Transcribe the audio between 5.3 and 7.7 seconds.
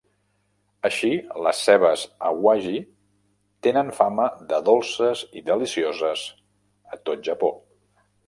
i delicioses a tot Japó.